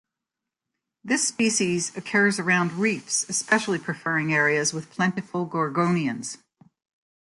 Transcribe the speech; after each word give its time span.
This 1.03 1.27
species 1.27 1.95
occurs 1.95 2.39
around 2.39 2.71
reefs, 2.73 3.23
especially 3.29 3.77
preferring 3.77 4.33
areas 4.33 4.73
with 4.73 4.89
plentiful 4.89 5.45
gorgonians. 5.47 6.39